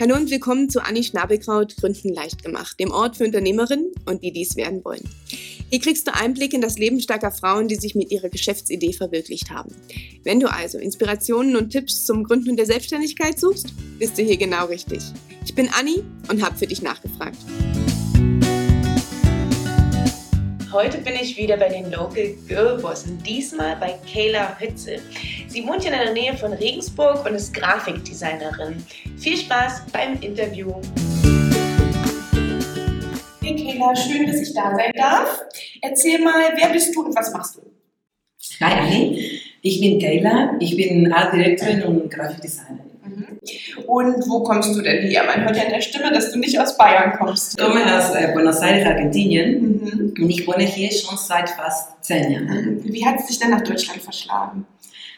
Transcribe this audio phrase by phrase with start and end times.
[0.00, 4.32] Hallo und willkommen zu Anni Schnabelkraut Gründen leicht gemacht, dem Ort für Unternehmerinnen und die
[4.32, 5.06] dies werden wollen.
[5.68, 9.50] Hier kriegst du Einblick in das Leben starker Frauen, die sich mit ihrer Geschäftsidee verwirklicht
[9.50, 9.74] haben.
[10.24, 14.64] Wenn du also Inspirationen und Tipps zum Gründen der Selbstständigkeit suchst, bist du hier genau
[14.68, 15.02] richtig.
[15.44, 17.36] Ich bin Anni und habe für dich nachgefragt.
[20.72, 25.02] Heute bin ich wieder bei den Local Girl Bossen, diesmal bei Kayla Hützel.
[25.48, 28.76] Sie wohnt in der Nähe von Regensburg und ist Grafikdesignerin.
[29.18, 30.72] Viel Spaß beim Interview.
[33.42, 35.40] Hey Kayla, schön, dass ich da sein darf.
[35.82, 37.62] Erzähl mal, wer bist du und was machst du?
[38.60, 42.89] Hi ich bin Kayla, ich bin Artdirektorin und Grafikdesignerin.
[43.86, 45.24] Und wo kommst du denn her?
[45.24, 47.58] Man hört ja in der Stimme, dass du nicht aus Bayern kommst.
[47.58, 50.14] Ich komme aus äh, Buenos Aires, Argentinien mhm.
[50.18, 52.80] und ich wohne hier schon seit fast zehn Jahren.
[52.84, 54.66] Wie hat es dich denn nach Deutschland verschlagen?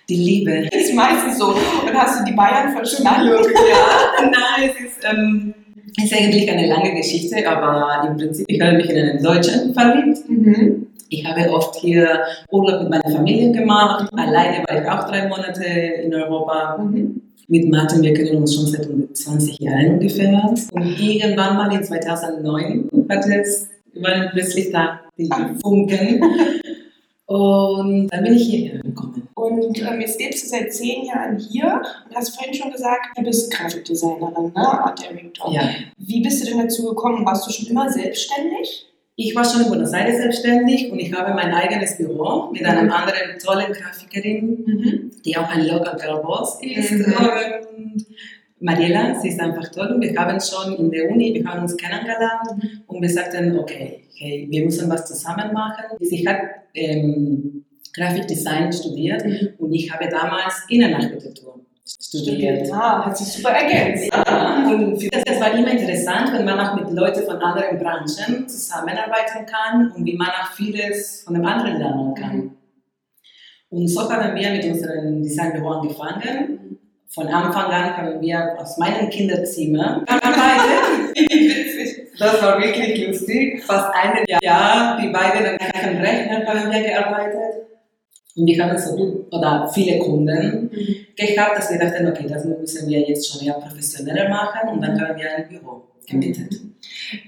[0.09, 0.69] Die Liebe.
[0.71, 1.49] Das ist meistens so.
[1.49, 3.29] Und hast du die Bayern verschlagen?
[3.29, 5.55] ja, nein, es ist, ähm,
[6.02, 10.29] ist eigentlich eine lange Geschichte, aber im Prinzip, ich habe mich in einen Deutschen verliebt.
[10.29, 10.87] Mhm.
[11.13, 14.10] Ich habe oft hier Urlaub mit meiner Familie gemacht.
[14.10, 14.18] Mhm.
[14.18, 16.79] Alleine war ich auch drei Monate in Europa.
[16.79, 20.55] Mhm mit Martin, wir kennen uns schon seit 20 Jahren ungefähr.
[20.73, 25.29] Und irgendwann mal in 2009 hat es, waren plötzlich da die
[25.60, 26.23] Funken.
[27.27, 29.29] Und dann bin ich hierher gekommen.
[29.35, 33.23] Und ähm, jetzt lebst du seit zehn Jahren hier und hast vorhin schon gesagt, du
[33.23, 34.85] bist Grafikdesignerin, ne?
[34.85, 35.52] Art Director.
[35.52, 35.63] Ja.
[35.99, 37.27] Wie bist du denn dazu gekommen?
[37.27, 38.87] Warst du schon immer selbstständig?
[39.15, 42.85] Ich war schon in Buenos Aires selbstständig und ich habe mein eigenes Büro mit einer
[42.85, 42.93] mhm.
[42.93, 45.10] anderen tollen Grafikerin, mhm.
[45.24, 46.93] die auch ein Local Girl Boss ist.
[46.93, 47.15] Mhm.
[47.15, 48.07] Und
[48.60, 51.77] Mariela, sie ist einfach toll und wir haben schon in der Uni, wir haben uns
[51.77, 52.49] kennengelernt
[52.87, 55.85] und wir sagten, okay, hey, wir müssen was zusammen machen.
[56.01, 56.38] Sie hat
[56.74, 59.49] ähm, Grafikdesign studiert mhm.
[59.59, 62.71] und ich habe damals Innenarchitektur studiert.
[62.73, 64.11] Ah, hat sich super ergänzt.
[64.12, 68.49] Ja, und für das war immer interessant, wenn man auch mit Leuten von anderen Branchen
[68.49, 72.37] zusammenarbeiten kann und wie man auch vieles von dem anderen lernen kann.
[72.37, 72.56] Mhm.
[73.71, 76.79] Und so haben wir mit unserem Designbüro angefangen.
[77.09, 81.12] Von Anfang an haben wir aus meinem Kinderzimmer gearbeitet.
[82.19, 83.62] das war wirklich lustig.
[83.65, 87.52] Fast ein Jahr, die beiden an einem Rechner haben wir gearbeitet.
[88.34, 91.06] Und wir haben so oder viele Kunden mhm.
[91.15, 95.00] gehabt, dass wir dachten, okay, das müssen wir jetzt schon ja professioneller machen und dann
[95.00, 96.53] haben wir ein Büro gemietet.
[96.53, 96.75] Mhm.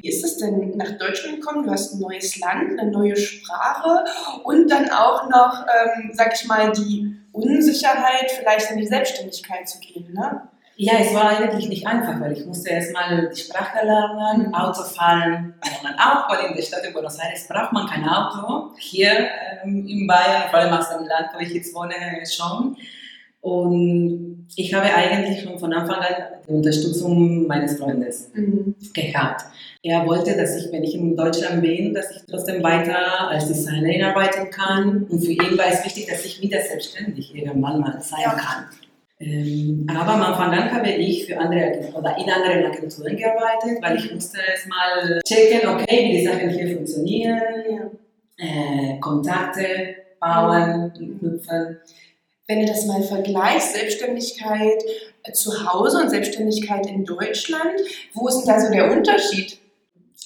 [0.00, 1.64] Wie ist es denn nach Deutschland gekommen?
[1.64, 4.04] Du hast ein neues Land, eine neue Sprache
[4.44, 9.78] und dann auch noch, ähm, sag ich mal, die Unsicherheit, vielleicht in die Selbstständigkeit zu
[9.80, 10.48] gehen, ne?
[10.76, 14.54] Ja, es war eigentlich nicht einfach, weil ich musste erstmal die Sprache lernen, mhm.
[14.54, 18.72] Auto fahren, lernen auch, weil in der Stadt Buenos Aires braucht man kein Auto.
[18.78, 19.28] Hier
[19.62, 21.94] ähm, in Bayern, vor allem aus dem Land, wo ich jetzt wohne,
[22.26, 22.76] schon.
[23.40, 26.14] Und ich habe eigentlich schon von Anfang an
[26.48, 28.74] die Unterstützung meines Freundes mhm.
[28.92, 29.44] gehabt.
[29.82, 34.02] Er wollte, dass ich, wenn ich in Deutschland bin, dass ich trotzdem weiter als Designerin
[34.02, 35.04] arbeiten kann.
[35.04, 38.64] Und für ihn war es wichtig, dass ich wieder selbstständig irgendwann mal sein kann.
[39.20, 43.96] Ähm, aber am Anfang an habe ich für andere oder in anderen Agenturen gearbeitet, weil
[43.96, 47.98] ich musste erstmal checken, okay, wie die Sachen hier funktionieren,
[48.38, 51.78] äh, Kontakte bauen knüpfen.
[52.46, 54.82] Wenn du das mal vergleichst, Selbstständigkeit
[55.32, 57.80] zu Hause und Selbstständigkeit in Deutschland,
[58.12, 59.58] wo ist denn da so der Unterschied?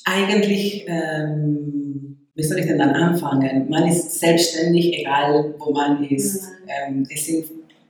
[0.05, 3.69] Eigentlich, ähm, wie soll ich denn dann anfangen?
[3.69, 6.43] Man ist selbstständig, egal wo man ist.
[6.43, 6.69] Mhm.
[6.69, 7.47] Ähm, es sind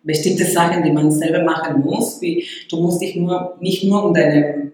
[0.09, 2.21] bestimmte Sachen, die man selber machen muss.
[2.23, 4.73] Wie, du musst dich nur, nicht nur um deinen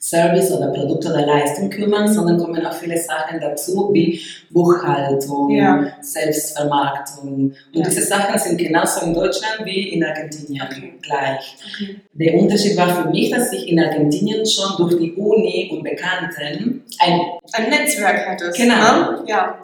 [0.00, 5.92] Service oder Produkt oder Leistung kümmern, sondern kommen auch viele Sachen dazu, wie Buchhaltung, ja.
[6.00, 7.52] Selbstvermarktung.
[7.74, 7.82] Und ja.
[7.82, 10.94] diese Sachen sind genauso in Deutschland wie in Argentinien okay.
[11.02, 11.56] gleich.
[11.74, 11.96] Okay.
[12.12, 16.84] Der Unterschied war für mich, dass ich in Argentinien schon durch die Uni und Bekannten
[17.00, 18.52] ein, ein Netzwerk hatte.
[18.56, 19.26] Genau.
[19.26, 19.60] Ja.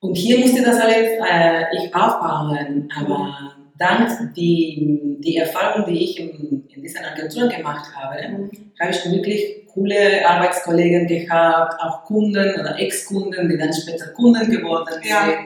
[0.00, 6.20] Und hier musste das alles äh, ich aufbauen, aber dank die, die Erfahrung, die ich
[6.20, 8.50] in, in diesen Agenturen gemacht habe, mhm.
[8.80, 14.86] habe ich wirklich coole Arbeitskollegen gehabt, auch Kunden oder Ex-Kunden, die dann später Kunden geworden
[14.90, 15.06] sind.
[15.06, 15.38] Ja.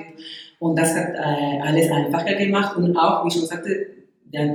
[0.60, 3.86] Und das hat äh, alles einfacher gemacht und auch, wie ich schon sagte,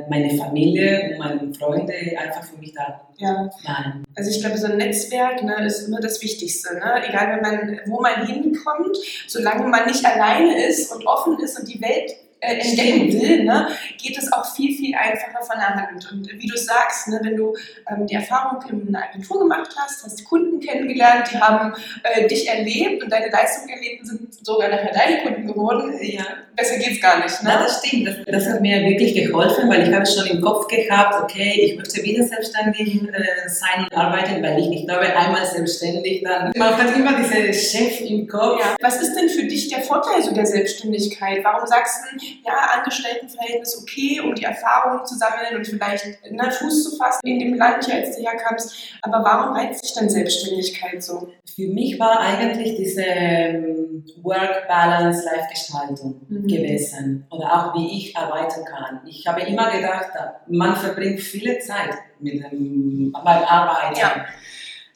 [0.09, 3.49] meine Familie und meine Freunde einfach für mich da ja.
[3.65, 4.05] waren.
[4.15, 6.75] Also ich glaube, so ein Netzwerk ne, ist immer das Wichtigste.
[6.75, 7.03] Ne?
[7.09, 8.97] Egal, man, wo man hinkommt,
[9.27, 12.11] solange man nicht alleine ist und offen ist und die Welt
[12.45, 13.67] äh, entdecken will, ne,
[14.01, 16.11] geht es auch viel, viel einfacher von der Hand.
[16.11, 17.55] Und wie du sagst, ne, wenn du
[17.89, 22.47] ähm, die Erfahrung in einer Agentur gemacht hast, hast Kunden kennengelernt, die haben äh, dich
[22.47, 26.23] erlebt und deine Leistung erlebt und sind sogar nachher deine Kunden geworden, ja.
[26.55, 27.43] besser geht's gar nicht.
[27.43, 27.49] Ne?
[27.49, 28.07] Ja, das stimmt.
[28.07, 31.77] Das, das, hat mir wirklich geholfen, weil ich habe schon im Kopf gehabt, okay, ich
[31.77, 36.77] möchte wieder selbstständig äh, sein und arbeiten, weil ich, ich glaube, einmal selbstständig, dann man
[36.77, 38.59] hat immer diese Chef im Kopf.
[38.59, 38.75] Ja.
[38.81, 41.43] Was ist denn für dich der Vorteil so der Selbstständigkeit?
[41.43, 46.83] Warum sagst du, ja, Angestelltenverhältnis okay, um die Erfahrung zu sammeln und vielleicht einen Fuß
[46.83, 48.75] zu fassen in dem Land, hier, als du herkamst.
[49.01, 51.29] Aber warum reizt sich dann Selbstständigkeit so?
[51.55, 56.47] Für mich war eigentlich diese ähm, Work-Balance-Life-Gestaltung mhm.
[56.47, 57.27] gewesen.
[57.29, 59.01] Oder auch wie ich arbeiten kann.
[59.07, 60.09] Ich habe immer gedacht,
[60.47, 63.99] man verbringt viele Zeit mit dem, beim Arbeiten.
[63.99, 64.25] Ja.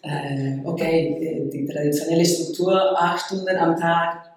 [0.01, 4.29] Äh, okay, die traditionelle Struktur, acht Stunden am Tag,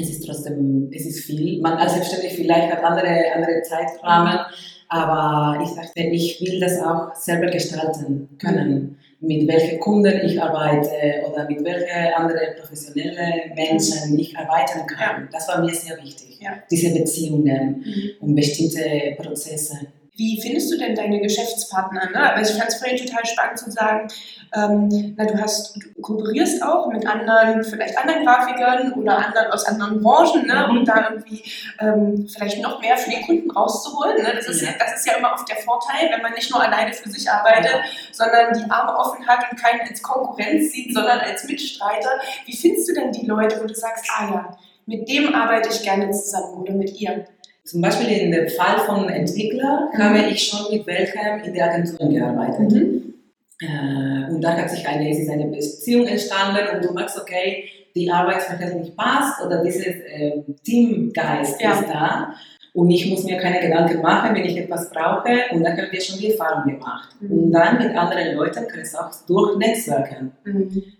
[0.00, 1.60] es ist trotzdem, es ist viel.
[1.60, 4.40] Man als Selbstständig vielleicht hat andere, andere Zeitrahmen,
[4.88, 8.98] aber ich dachte, ich will das auch selber gestalten können.
[9.20, 15.28] Mit welchen Kunden ich arbeite oder mit welchen anderen professionellen Menschen ich arbeiten kann.
[15.32, 16.38] Das war mir sehr wichtig.
[16.40, 16.50] Ja.
[16.70, 18.10] Diese Beziehungen mhm.
[18.20, 19.76] und bestimmte Prozesse.
[20.18, 22.10] Wie findest du denn deine Geschäftspartner?
[22.10, 22.34] Ne?
[22.34, 24.08] Also ich fand es vorhin total spannend zu sagen,
[24.52, 29.64] ähm, na, du, hast, du kooperierst auch mit anderen, vielleicht anderen Grafikern oder anderen aus
[29.66, 30.66] anderen Branchen, ne?
[30.68, 31.44] um da irgendwie
[31.78, 34.20] ähm, vielleicht noch mehr für den Kunden rauszuholen.
[34.20, 34.32] Ne?
[34.34, 34.70] Das, ist ja.
[34.76, 37.76] das ist ja immer oft der Vorteil, wenn man nicht nur alleine für sich arbeitet,
[38.10, 42.10] sondern die Arme offen hat und keinen als Konkurrenz sieht, sondern als Mitstreiter.
[42.44, 45.84] Wie findest du denn die Leute, wo du sagst, ah ja, mit dem arbeite ich
[45.84, 47.24] gerne zusammen oder mit ihr?
[47.68, 50.02] Zum Beispiel in dem Fall von Entwickler mhm.
[50.02, 52.72] habe ich schon mit welchem in der Agentur gearbeitet.
[52.72, 53.14] Mhm.
[53.60, 57.68] Äh, und da hat sich eine, es ist eine Beziehung entstanden und du merkst, okay,
[57.94, 61.72] die Arbeitsverhältnis passt oder dieser äh, Teamgeist ja.
[61.72, 62.32] ist da.
[62.72, 65.28] Und ich muss mir keine Gedanken machen, wenn ich etwas brauche.
[65.52, 67.10] Und dann haben wir schon die Erfahrung gemacht.
[67.20, 67.38] Mhm.
[67.38, 70.32] Und dann mit anderen Leuten kann es auch durch Netzwerken.
[70.44, 70.97] Mhm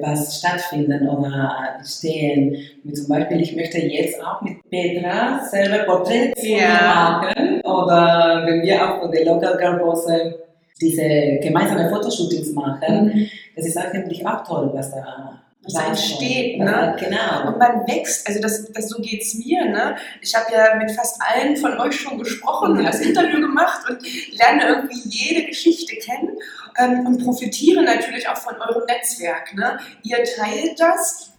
[0.00, 2.56] was stattfinden oder stehen.
[2.84, 7.20] Wie zum Beispiel, ich möchte jetzt auch mit Petra selber Porträts ja.
[7.22, 10.38] machen oder wenn wir auch von der Local Girl Bosse
[10.80, 13.28] diese gemeinsame Fotoshootings machen, mhm.
[13.54, 16.58] das ist eigentlich auch toll, was da da entsteht.
[16.58, 16.96] Ne?
[16.98, 17.48] Genau.
[17.48, 19.64] Und man wächst, also das, das so geht es mir.
[19.64, 19.96] Ne?
[20.20, 24.00] Ich habe ja mit fast allen von euch schon gesprochen und das Interview gemacht und
[24.36, 26.36] lerne irgendwie jede Geschichte kennen
[26.78, 29.54] ähm, und profitiere natürlich auch von eurem Netzwerk.
[29.54, 29.78] Ne?
[30.02, 31.31] Ihr teilt das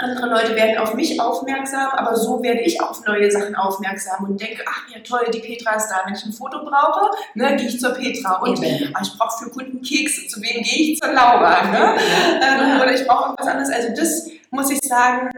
[0.00, 4.40] andere Leute werden auf mich aufmerksam, aber so werde ich auf neue Sachen aufmerksam und
[4.40, 6.02] denke, ach ja toll, die Petra ist da.
[6.06, 8.40] Wenn ich ein Foto brauche, ne, gehe ich zur Petra.
[8.40, 8.58] Und
[8.94, 11.64] ach, ich brauche für Kunden Kekse, zu wem gehe ich zur Laura?
[11.64, 11.96] Ne?
[12.42, 13.70] Ähm, oder ich brauche irgendwas anderes.
[13.70, 15.30] Also das muss ich sagen,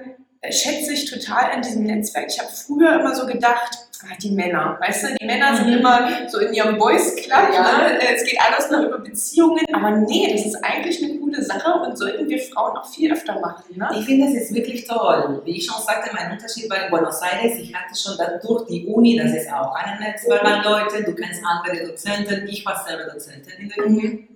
[0.50, 2.26] schätze ich total an diesem Netzwerk.
[2.28, 5.78] Ich habe früher immer so gedacht, ah, die Männer, weißt du, die Männer sind mhm.
[5.78, 7.62] immer so in ihrem Boys Club, ja.
[7.62, 8.00] ne?
[8.14, 11.96] es geht alles nur über Beziehungen, aber nee, das ist eigentlich eine coole Sache und
[11.96, 13.62] sollten wir Frauen auch viel öfter machen.
[13.76, 13.88] Ne?
[13.98, 15.40] Ich finde, das ist wirklich toll.
[15.44, 18.86] Wie ich schon sagte, mein Unterschied war in Buenos Aires, ich hatte schon durch die
[18.86, 23.12] Uni, das ist auch ein Netzwerk an Leute, du kennst andere Dozenten, ich war selber
[23.12, 24.31] Dozentin in der Uni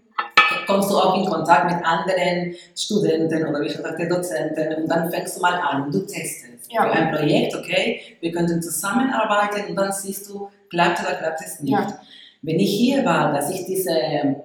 [0.67, 5.11] kommst du auch in Kontakt mit anderen Studenten oder wie schon sagte, Dozenten und dann
[5.11, 6.83] fängst du mal an, du testest ja.
[6.83, 11.61] für ein Projekt, okay, wir könnten zusammenarbeiten und dann siehst du, klappt oder klappt es
[11.61, 11.73] nicht.
[11.73, 12.01] Ja.
[12.43, 14.37] Wenn ich hier war, dass ich diese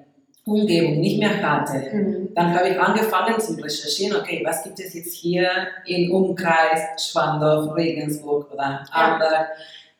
[0.45, 2.29] Umgebung nicht mehr hatte, mhm.
[2.33, 5.49] dann habe ich angefangen zu recherchieren, okay, was gibt es jetzt hier
[5.85, 9.31] im Umkreis Schwandorf, Regensburg oder Amberg.
[9.31, 9.47] Ja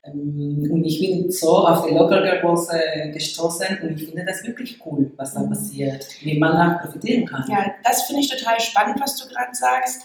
[0.03, 2.69] und ich bin so auf die Local Girls
[3.13, 7.45] gestoßen und ich finde das wirklich cool, was da passiert, wie man da profitieren kann.
[7.47, 10.03] Ja, das finde ich total spannend, was du gerade sagst.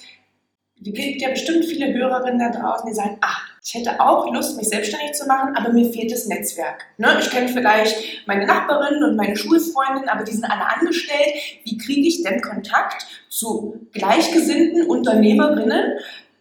[0.78, 4.58] Es gibt ja bestimmt viele Hörerinnen da draußen, die sagen, ach, ich hätte auch Lust,
[4.58, 6.84] mich selbstständig zu machen, aber mir fehlt das Netzwerk.
[6.98, 7.16] Ne?
[7.18, 11.34] Ich kenne vielleicht meine Nachbarin und meine Schulfreundin, aber die sind alle angestellt.
[11.64, 15.98] Wie kriege ich denn Kontakt zu gleichgesinnten Unternehmerinnen,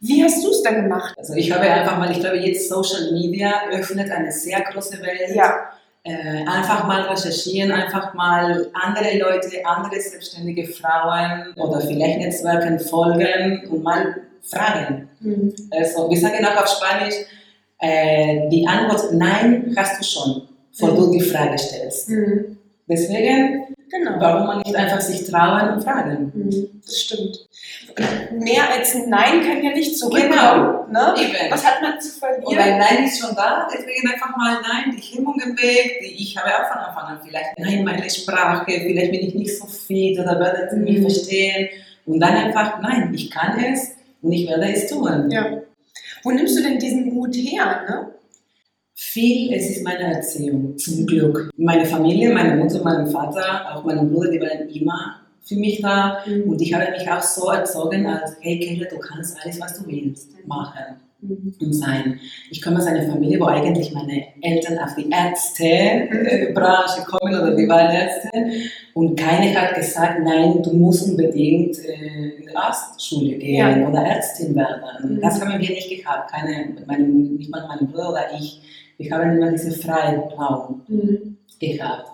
[0.07, 1.15] wie hast du es denn gemacht?
[1.17, 5.35] Also ich habe einfach mal, ich glaube jetzt Social Media öffnet eine sehr große Welt.
[5.35, 5.69] Ja.
[6.03, 13.67] Äh, einfach mal recherchieren, einfach mal andere Leute, andere selbstständige Frauen oder vielleicht Netzwerken folgen
[13.71, 15.09] und mal fragen.
[15.19, 15.55] Mhm.
[15.71, 17.15] Also wir sagen auch auf Spanisch,
[17.79, 20.95] äh, die Antwort Nein hast du schon, bevor mhm.
[20.97, 22.09] du die Frage stellst.
[22.09, 22.57] Mhm.
[22.87, 24.19] Deswegen Genau.
[24.19, 26.31] Warum man nicht einfach sich trauen und fragen?
[26.33, 27.47] Mhm, das stimmt.
[28.31, 30.31] Mehr als ein Nein kann ja nicht zurückkommen.
[30.31, 30.87] Genau.
[30.87, 31.15] Ne?
[31.17, 31.51] Eben.
[31.51, 32.45] Was hat man zu verlieren?
[32.45, 36.37] Und ein Nein ist schon da, deswegen einfach mal Nein, die Hemmungen weg, die ich
[36.37, 40.19] habe auch von Anfang an vielleicht Nein, meine Sprache, vielleicht bin ich nicht so fit
[40.19, 41.03] oder werde Sie mich mhm.
[41.03, 41.69] verstehen.
[42.05, 45.31] Und dann einfach Nein, ich kann es und ich werde es tun.
[45.31, 45.61] Ja.
[46.23, 47.85] Wo nimmst du denn diesen Mut her?
[47.87, 48.14] Ne?
[48.97, 51.51] Viel, es ist meine Erziehung, zum Glück.
[51.57, 56.19] Meine Familie, meine Mutter, mein Vater, auch mein Bruder, die waren immer für mich da.
[56.25, 56.43] Mhm.
[56.43, 59.87] Und ich habe mich auch so erzogen, als, hey Keller, du kannst alles, was du
[59.87, 61.53] willst, machen mhm.
[61.59, 62.21] und sein.
[62.49, 67.67] Ich komme aus einer Familie, wo eigentlich meine Eltern auf die Ärztebranche kommen oder die
[67.67, 68.29] waren Ärzte.
[68.93, 73.89] Und keine hat gesagt, nein, du musst unbedingt äh, in die Arztschule gehen ja.
[73.89, 75.15] oder Ärztin werden.
[75.15, 75.19] Mhm.
[75.19, 76.31] Das haben wir nicht gehabt.
[76.31, 78.61] Keine, meine, nicht mal mein Bruder oder ich.
[78.97, 81.37] Wir haben immer diesen freien Raum mhm.
[81.59, 82.11] gehabt.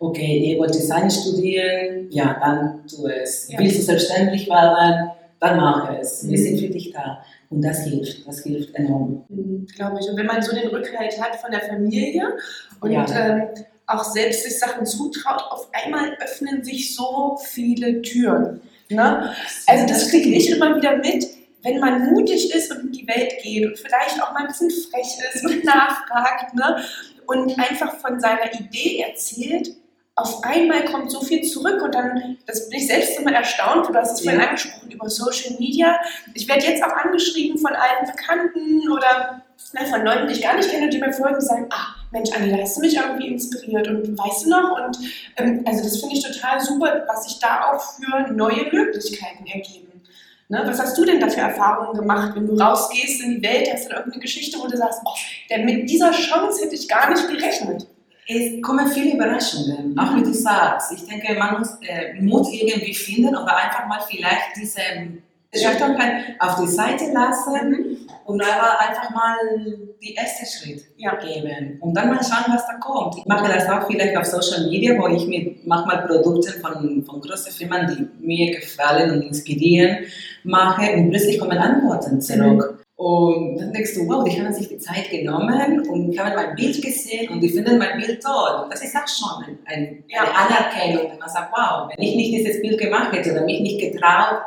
[0.00, 3.48] Okay, ihr wollt Design studieren, ja, dann tu es.
[3.48, 3.58] Ja.
[3.58, 6.28] Willst du selbstständig werden, dann mach es.
[6.28, 6.42] Wir mhm.
[6.42, 7.22] sind für dich da.
[7.50, 9.24] Und das hilft, das hilft enorm.
[9.28, 10.08] Mhm, Glaube ich.
[10.08, 12.36] Und wenn man so den Rückhalt hat von der Familie
[12.80, 13.06] und ja.
[13.10, 13.48] ähm,
[13.86, 18.60] auch selbst sich Sachen zutraut, auf einmal öffnen sich so viele Türen.
[18.90, 19.32] Ne?
[19.66, 21.26] Also das kriege ich immer wieder mit,
[21.62, 24.70] wenn man mutig ist und in die Welt geht und vielleicht auch mal ein bisschen
[24.70, 26.82] frech ist und nachfragt ne?
[27.26, 29.74] und einfach von seiner Idee erzählt,
[30.18, 33.94] auf einmal kommt so viel zurück und dann, das bin ich selbst immer erstaunt, du
[33.94, 35.96] hast es vorhin angesprochen über Social Media.
[36.34, 40.56] Ich werde jetzt auch angeschrieben von alten Bekannten oder na, von Leuten, die ich gar
[40.56, 43.28] nicht kenne, die mir folgen und sagen, ah, Mensch, Anni, da hast du mich irgendwie
[43.28, 44.84] inspiriert und weißt du noch?
[44.84, 44.98] Und
[45.36, 49.87] ähm, also das finde ich total super, was sich da auch für neue Möglichkeiten ergeben.
[50.48, 50.62] Ne?
[50.64, 53.86] Was hast du denn da für Erfahrungen gemacht, wenn du rausgehst in die Welt, hast
[53.86, 55.10] du irgendeine Geschichte, wo du sagst, oh,
[55.50, 57.86] denn mit dieser Chance hätte ich gar nicht gerechnet?
[58.26, 60.92] Es kommen viele Überraschungen, auch wie du sagst.
[60.92, 64.80] Ich denke, man muss äh, Mut irgendwie finden oder einfach mal vielleicht diese
[65.54, 67.96] Schüchternheit auf die Seite lassen mhm.
[68.26, 69.36] und einfach mal
[70.02, 71.14] die erste Schritt ja.
[71.16, 73.16] geben und dann mal schauen, was da kommt.
[73.16, 77.20] Ich mache das auch vielleicht auf Social Media, wo ich mit manchmal Produkte von, von
[77.20, 77.86] großen Firmen,
[78.20, 80.04] die mir gefallen und inspirieren,
[80.44, 82.72] mache und plötzlich kommen Antworten zurück.
[82.72, 82.78] Mhm.
[82.98, 86.82] Und dann denkst du, wow, die haben sich die Zeit genommen und haben mein Bild
[86.82, 88.66] gesehen und die finden mein Bild toll.
[88.68, 92.32] Das ist auch schon ein, ein, eine Anerkennung, wenn man sagt, wow, wenn ich nicht
[92.32, 94.40] dieses Bild gemacht hätte oder mich nicht getraut,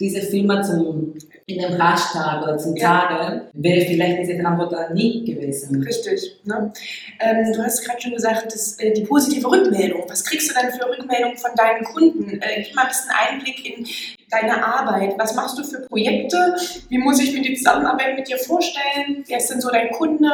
[0.00, 1.14] diese Firma zum,
[1.46, 3.06] in dem Hashtag oder zum ja.
[3.06, 5.82] Tagen, wäre vielleicht diese Antwort nie gewesen.
[5.82, 6.40] Richtig.
[6.44, 6.72] Ne?
[7.20, 10.04] Ähm, du hast gerade schon gesagt, dass, äh, die positive Rückmeldung.
[10.08, 12.40] Was kriegst du denn für Rückmeldungen von deinen Kunden?
[12.40, 13.86] Äh, gib mal ein bisschen Einblick in
[14.30, 15.14] deine Arbeit.
[15.18, 16.56] Was machst du für Projekte?
[16.88, 19.24] Wie muss ich mir die Zusammenarbeit mit dir vorstellen?
[19.26, 20.30] Wer ist denn so dein Kunde?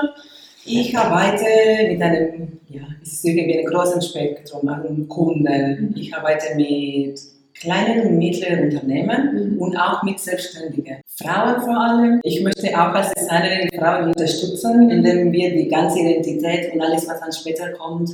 [0.65, 1.45] Ich arbeite
[1.89, 5.43] mit einem, ja, es ist irgendwie ein großes Spektrum an Kunden.
[5.45, 5.95] Mhm.
[5.97, 7.21] Ich arbeite mit
[7.63, 9.59] kleinen und mittleren Unternehmen mhm.
[9.59, 10.97] und auch mit Selbstständigen.
[11.23, 12.21] Frauen vor allem.
[12.25, 17.21] Ich möchte auch als Designerin Frauen unterstützen, indem wir die ganze Identität und alles, was
[17.21, 18.11] dann später kommt,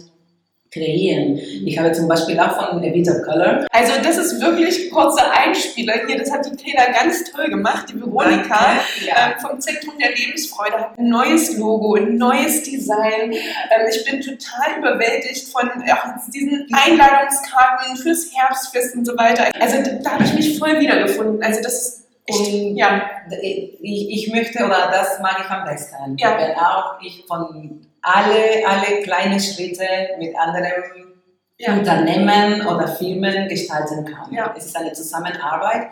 [0.71, 1.37] kreieren.
[1.37, 3.67] Ich habe zum Beispiel auch von A Bit of Color.
[3.71, 6.19] Also das ist wirklich kurzer Einspieler hier.
[6.19, 7.87] Das hat die Taylor ganz toll gemacht.
[7.89, 9.31] Die Veronika ja.
[9.31, 13.33] äh, vom Zentrum der Lebensfreude hat ein neues Logo, ein neues Design.
[13.33, 19.45] Ähm, ich bin total überwältigt von ja, diesen Einladungskarten fürs Herbstfest und so weiter.
[19.61, 21.43] Also da habe ich mich voll wiedergefunden.
[21.43, 26.37] Also das ist und ja, ich, ich möchte, oder das mag ich am besten, ja.
[26.38, 29.85] wenn auch ich von alle, alle kleine Schritte
[30.18, 31.16] mit anderen
[31.58, 31.73] ja.
[31.73, 34.32] Unternehmen oder Firmen gestalten kann.
[34.32, 34.54] Ja.
[34.56, 35.88] Es ist eine Zusammenarbeit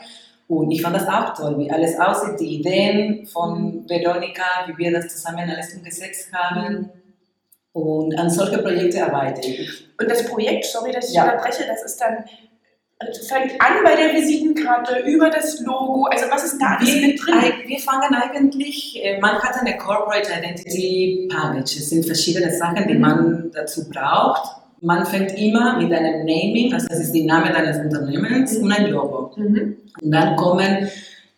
[0.49, 3.89] und ich fand das auch toll, wie alles aussieht, die Ideen von mhm.
[3.89, 6.75] Veronika, wie wir das zusammen alles umgesetzt haben.
[6.75, 6.91] Mhm.
[7.73, 9.89] Und an solche Projekte arbeite ich.
[10.01, 11.25] Und das Projekt, sorry, dass ich ja.
[11.25, 12.25] unterbreche, das ist dann
[13.29, 17.35] fängt an bei der Visitenkarte, über das Logo, also was ist da alles mit drin?
[17.67, 22.95] Wir fangen eigentlich, äh, man hat eine Corporate Identity Package, es sind verschiedene Sachen, die
[22.95, 23.01] mhm.
[23.01, 24.63] man dazu braucht.
[24.81, 28.91] Man fängt immer mit einem Naming, also das ist der Name deines Unternehmens und ein
[28.91, 29.33] Logo.
[29.37, 29.77] Mhm.
[30.01, 30.89] Und dann kommen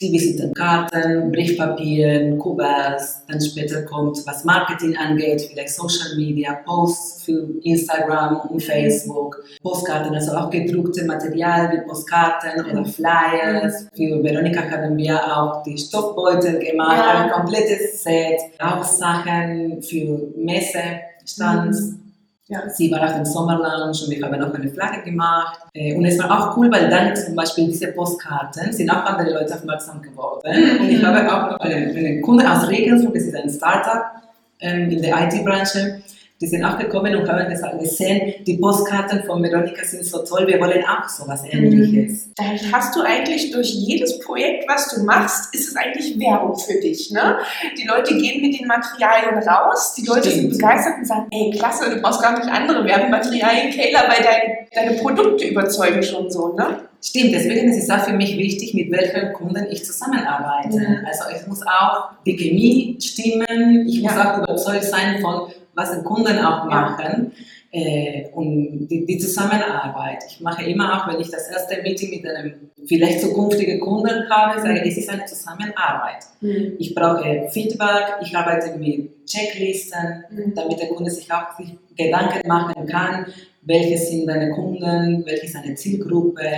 [0.01, 7.49] die Visitenkarten, Briefpapieren, Kuverts, dann später kommt, was Marketing angeht, vielleicht Social Media, Posts für
[7.63, 13.89] Instagram und Facebook, Postkarten, also auch gedruckte Material wie Postkarten oder Flyers.
[13.95, 17.25] Für Veronika haben wir auch die Stoffbeutel gemacht, ja.
[17.25, 21.81] ein komplettes Set, auch Sachen für Messestands.
[21.81, 22.08] Mhm
[22.49, 22.69] ja.
[22.71, 25.61] Sie war auf dem Sommerlounge und wir haben auch eine Flagge gemacht.
[25.75, 29.35] Äh, und es war auch cool, weil dann zum Beispiel diese Postkarten sind auch andere
[29.35, 30.41] Leute aufmerksam geworden.
[30.51, 30.81] Mhm.
[30.81, 34.05] Und ich habe auch noch einen, einen Kunden aus Regensburg, das ist ein Startup
[34.61, 36.03] ähm, in der IT-Branche,
[36.41, 40.47] die sind auch gekommen und haben gesagt, gesehen, die Postkarten von Veronika sind so toll,
[40.47, 42.31] wir wollen auch so was ähnliches.
[42.37, 46.81] Dann hast du eigentlich durch jedes Projekt, was du machst, ist es eigentlich Werbung für
[46.81, 47.11] dich.
[47.11, 47.39] Ne?
[47.77, 50.53] Die Leute gehen mit den Materialien raus, die Leute Stimmt.
[50.53, 54.67] sind begeistert und sagen, ey, klasse, du brauchst gar nicht andere Werbematerialien, Kayla, weil dein,
[54.73, 56.55] deine Produkte überzeugen schon so.
[56.55, 56.89] Ne?
[57.03, 60.79] Stimmt, deswegen ist es auch für mich wichtig, mit welchen Kunden ich zusammenarbeite.
[60.79, 61.07] Mhm.
[61.07, 64.35] Also es muss auch die Chemie stimmen, ich muss ja.
[64.35, 67.33] auch überzeugt sein von, was die Kunden auch machen.
[67.71, 70.25] Äh, und die, die, Zusammenarbeit.
[70.27, 72.55] Ich mache immer auch, wenn ich das erste Meeting mit einem
[72.87, 76.25] vielleicht zukünftigen Kunden habe, sage ich, es ist eine Zusammenarbeit.
[76.41, 76.77] Mhm.
[76.79, 80.55] Ich brauche Feedback, ich arbeite mit Checklisten, mhm.
[80.55, 83.27] damit der Kunde sich auch sich Gedanken machen kann,
[83.61, 86.49] welche sind deine Kunden, welche ist deine Zielgruppe,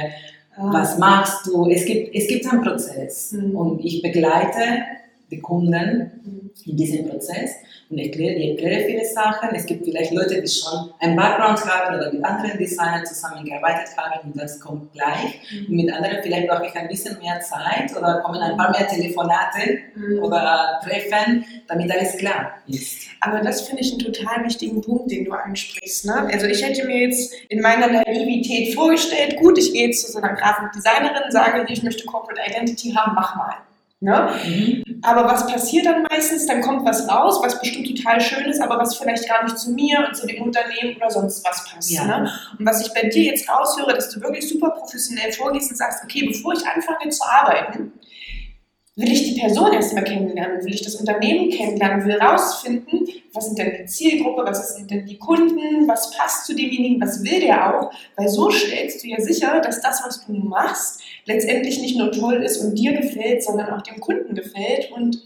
[0.56, 0.70] ah.
[0.72, 1.68] was machst du.
[1.68, 3.56] Es gibt, es gibt einen Prozess mhm.
[3.56, 4.84] und ich begleite
[5.30, 7.54] die Kunden in diesem Prozess
[7.90, 9.50] und erkläre, ich erkläre viele Sachen.
[9.54, 14.30] Es gibt vielleicht Leute, die schon einen Background haben oder mit anderen Designern zusammengearbeitet haben
[14.30, 15.40] und das kommt gleich.
[15.68, 18.86] Und mit anderen vielleicht brauche ich ein bisschen mehr Zeit oder kommen ein paar mehr
[18.86, 20.22] Telefonate mhm.
[20.22, 23.08] oder Treffen, damit alles klar ist.
[23.20, 26.06] Aber das finde ich einen total wichtigen Punkt, den du ansprichst.
[26.06, 26.28] Ne?
[26.32, 30.18] Also ich hätte mir jetzt in meiner Naivität vorgestellt, gut, ich gehe jetzt zu so
[30.18, 33.54] einer Grafikdesignerin, sage, ich möchte Corporate Identity haben, mach mal.
[34.02, 34.30] Ne?
[34.46, 35.00] Mhm.
[35.02, 36.46] Aber was passiert dann meistens?
[36.46, 39.72] Dann kommt was raus, was bestimmt total schön ist, aber was vielleicht gar nicht zu
[39.72, 41.90] mir und zu dem Unternehmen oder sonst was passt.
[41.90, 42.06] Ja.
[42.06, 42.32] Ne?
[42.58, 46.02] Und was ich bei dir jetzt raushöre, dass du wirklich super professionell vorgehst und sagst,
[46.02, 47.92] okay, bevor ich anfange zu arbeiten,
[48.96, 53.58] will ich die Person erstmal kennenlernen, will ich das Unternehmen kennenlernen, will rausfinden, was sind
[53.58, 57.74] denn die Zielgruppe, was sind denn die Kunden, was passt zu demjenigen, was will der
[57.74, 62.12] auch, weil so stellst du ja sicher, dass das, was du machst, letztendlich nicht nur
[62.12, 65.22] toll ist und dir gefällt, sondern auch dem Kunden gefällt und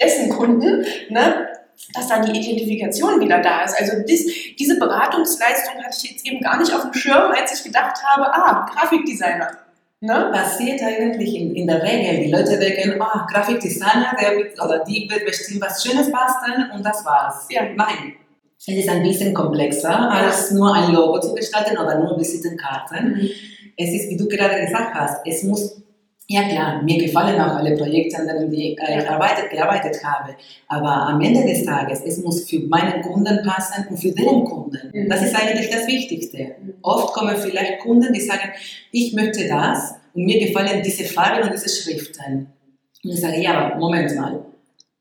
[0.00, 1.48] dessen Kunden, ne,
[1.94, 3.78] dass dann die Identifikation wieder da ist.
[3.78, 7.64] Also dies, diese Beratungsleistung hatte ich jetzt eben gar nicht auf dem Schirm, als ich
[7.64, 9.58] gedacht habe, ah, Grafikdesigner
[10.00, 10.30] Ne?
[10.32, 12.24] Passiert eigentlich in, in, der Regel.
[12.24, 16.86] Die Leute denken, oh, Grafikdesigner, der wird, oder die wird bestimmt was Schönes basteln und
[16.86, 17.46] das war's.
[17.50, 17.62] Ja.
[17.74, 18.14] Nein.
[18.60, 23.14] Es ist ein bisschen komplexer, als nur ein Logo zu gestalten oder nur Visitenkarten.
[23.14, 23.30] Mhm.
[23.80, 25.80] Es ist, wie du gerade gesagt hast, es muss
[26.30, 30.34] ja klar, mir gefallen auch alle Projekte, an denen ich äh, gearbeitet, gearbeitet habe.
[30.68, 34.90] Aber am Ende des Tages, es muss für meinen Kunden passen und für deren Kunden.
[34.92, 35.08] Mhm.
[35.08, 36.38] Das ist eigentlich das Wichtigste.
[36.38, 36.74] Mhm.
[36.82, 38.50] Oft kommen vielleicht Kunden, die sagen,
[38.92, 42.48] ich möchte das und mir gefallen diese Farben und diese Schriften.
[43.04, 44.44] Und ich sage, ja, Moment mal,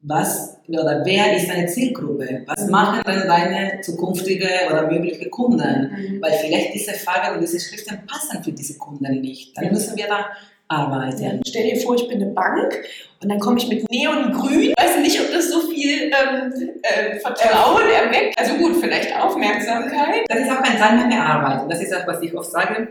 [0.01, 2.43] was oder wer ist deine Zielgruppe?
[2.47, 5.91] Was machen denn deine zukünftige oder mögliche Kunden?
[5.91, 6.21] Mhm.
[6.21, 9.57] Weil vielleicht diese Farben und diese Schriften passen für diese Kunden nicht.
[9.57, 10.25] Dann müssen wir da
[10.67, 11.41] arbeiten.
[11.47, 12.77] Stell dir vor, ich bin eine Bank
[13.21, 14.61] und dann komme ich mit Neongrün.
[14.61, 16.53] Ich weiß nicht, ob das so viel ähm,
[16.83, 18.37] äh, Vertrauen erweckt.
[18.37, 20.25] Also gut, vielleicht Aufmerksamkeit.
[20.27, 21.63] Das ist auch ein Teil meiner Arbeit.
[21.63, 22.89] Und das ist auch, was ich oft sage.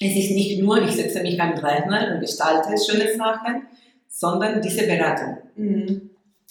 [0.00, 3.66] Es ist nicht nur, ich setze mich am Rechner und gestalte schöne Sachen,
[4.08, 5.36] sondern diese Beratung.
[5.56, 6.10] Mhm.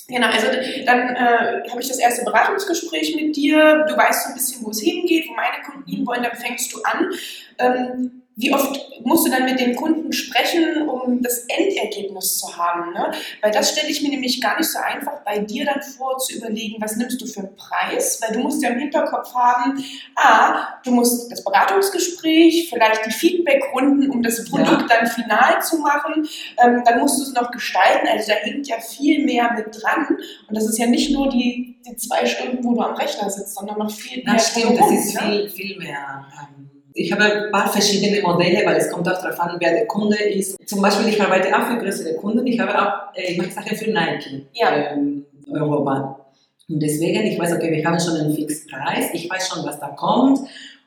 [0.10, 0.48] Genau, also
[0.86, 3.86] dann äh, habe ich das erste Beratungsgespräch mit dir.
[3.88, 6.24] Du weißt so ein bisschen, wo es hingeht, wo meine Kunden hinwollen.
[6.24, 7.12] Dann fängst du an.
[7.60, 12.94] Ähm, wie oft musst du dann mit den Kunden sprechen, um das Endergebnis zu haben?
[12.94, 13.12] Ne?
[13.42, 16.38] Weil das stelle ich mir nämlich gar nicht so einfach bei dir dann vor, zu
[16.38, 18.22] überlegen, was nimmst du für einen Preis?
[18.22, 19.84] Weil du musst ja im Hinterkopf haben,
[20.16, 25.00] ah, du musst das Beratungsgespräch, vielleicht die Feedbackrunden, um das Produkt ja.
[25.00, 26.28] dann final zu machen,
[26.64, 28.08] ähm, dann musst du es noch gestalten.
[28.08, 30.08] Also da hängt ja viel mehr mit dran.
[30.48, 33.56] Und das ist ja nicht nur die, die zwei Stunden, wo du am Rechner sitzt,
[33.56, 34.36] sondern noch viel mehr.
[34.36, 35.22] Das stimmt, das ist ne?
[35.22, 36.26] viel, viel mehr.
[36.40, 39.88] Ähm ich habe ein paar verschiedene Modelle, weil es kommt auch darauf an, wer der
[39.88, 40.58] Kunde ist.
[40.68, 42.46] Zum Beispiel, ich arbeite auch für größere Kunden.
[42.48, 44.92] Ich habe auch, äh, ich mache Sachen für Nike, ja.
[44.92, 46.26] ähm, Europa.
[46.68, 49.10] Und deswegen, ich weiß, okay, wir haben schon einen Fixpreis.
[49.14, 50.40] Ich weiß schon, was da kommt.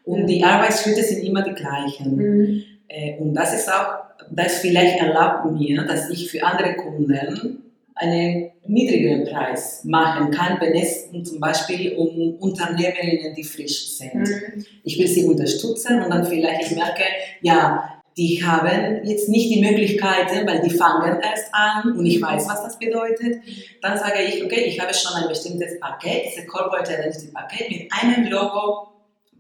[0.05, 2.17] Und die Arbeitsschritte sind immer die gleichen.
[2.17, 2.65] Mhm.
[2.89, 7.63] Äh, und das ist auch, das vielleicht erlaubt mir, dass ich für andere Kunden
[8.03, 14.15] einen niedrigeren Preis machen kann, wenn es zum Beispiel um Unternehmerinnen, die frisch sind.
[14.15, 14.65] Mhm.
[14.85, 17.03] Ich will sie unterstützen und dann vielleicht ich merke,
[17.41, 22.47] ja, die haben jetzt nicht die Möglichkeiten, weil die fangen erst an und ich weiß,
[22.47, 23.43] was das bedeutet.
[23.81, 27.93] Dann sage ich, okay, ich habe schon ein bestimmtes Paket, diese Corporate Identity Paket mit
[27.93, 28.92] einem Logo,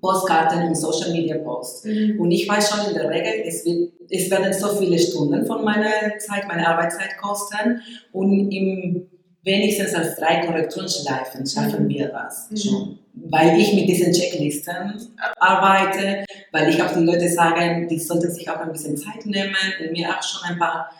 [0.02, 1.84] Postkarten und Social Media Posts.
[1.84, 2.20] Mhm.
[2.20, 5.64] Und ich weiß schon in der Regel, es, wird, es werden so viele Stunden von
[5.64, 7.80] meiner Zeit, meiner Arbeitszeit kosten
[8.12, 9.06] und im
[9.44, 11.88] wenigstens als drei Korrekturschleifen schaffen mhm.
[11.88, 12.56] wir das mhm.
[12.56, 12.98] schon.
[13.14, 14.94] Weil ich mit diesen Checklisten
[15.38, 19.54] arbeite, weil ich auch die Leute sage, die sollten sich auch ein bisschen Zeit nehmen
[19.80, 20.90] und mir auch schon ein paar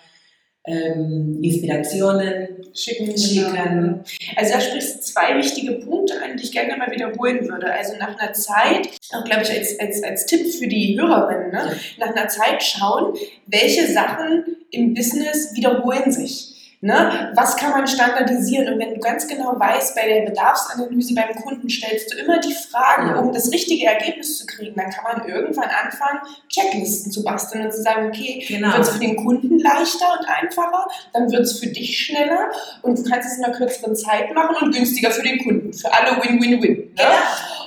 [0.64, 3.18] ähm, Inspirationen schicken.
[3.18, 4.05] schicken.
[4.37, 7.72] Also da sprichst du zwei wichtige Punkte an, die ich gerne mal wiederholen würde.
[7.72, 11.77] Also nach einer Zeit, auch glaube ich als, als, als Tipp für die Hörerinnen, ne?
[11.98, 13.14] nach einer Zeit schauen,
[13.46, 16.52] welche Sachen im Business wiederholen sich.
[16.85, 17.31] Ne?
[17.37, 18.73] Was kann man standardisieren?
[18.73, 22.53] Und wenn du ganz genau weißt, bei der Bedarfsanalyse beim Kunden stellst du immer die
[22.53, 26.18] Fragen, um das richtige Ergebnis zu kriegen, dann kann man irgendwann anfangen,
[26.49, 28.73] Checklisten zu basteln und zu sagen, okay, Genau.
[28.73, 32.51] wird es für den Kunden leichter und einfacher, dann wird es für dich schneller
[32.83, 35.73] und du kannst es in einer kürzeren Zeit machen und günstiger für den Kunden.
[35.73, 36.75] Für alle Win-Win-Win.
[36.77, 36.90] Ne?
[36.97, 37.07] Genau.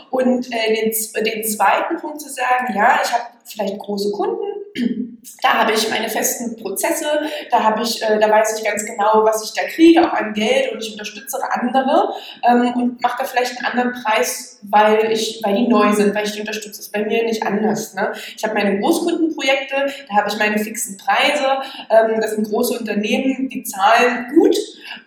[0.10, 0.92] Und äh, den,
[1.24, 4.56] den zweiten Punkt zu sagen, ja, ich habe vielleicht große Kunden,
[5.42, 7.06] da habe ich meine festen Prozesse,
[7.50, 10.34] da habe ich, äh, da weiß ich ganz genau, was ich da kriege, auch an
[10.34, 12.14] Geld und ich unterstütze andere
[12.48, 16.26] ähm, und mache da vielleicht einen anderen Preis, weil ich, weil die neu sind, weil
[16.26, 16.78] ich die unterstütze.
[16.78, 17.94] Das ist bei mir nicht anders.
[17.94, 18.12] Ne?
[18.36, 23.50] Ich habe meine Großkundenprojekte, da habe ich meine fixen Preise, ähm, das sind große Unternehmen,
[23.50, 24.58] die zahlen gut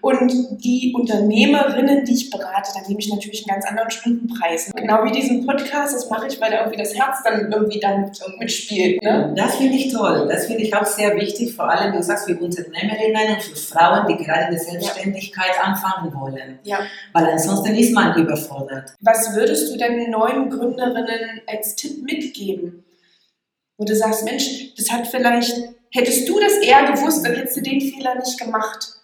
[0.01, 0.33] und
[0.65, 4.71] die Unternehmerinnen, die ich berate, da nehme ich natürlich einen ganz anderen Stundenpreis.
[4.75, 8.13] Genau wie diesen Podcast, das mache ich, weil da irgendwie das Herz dann irgendwie dann
[8.39, 9.03] mitspielt.
[9.03, 9.33] Ne?
[9.37, 10.29] Das finde ich toll.
[10.31, 14.07] Das finde ich auch sehr wichtig, vor allem, du sagst, für Unternehmerinnen und für Frauen,
[14.09, 16.59] die gerade in der Selbstständigkeit anfangen wollen.
[16.65, 16.81] Ja.
[17.13, 18.95] Weil ansonsten ist man überfordert.
[19.01, 22.85] Was würdest du denn neuen Gründerinnen als Tipp mitgeben?
[23.77, 25.55] Wo du sagst, Mensch, das hat vielleicht,
[25.93, 28.98] hättest du das eher gewusst, dann hättest du den Fehler nicht gemacht.